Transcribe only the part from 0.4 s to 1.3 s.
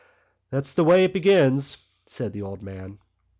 "That's the way it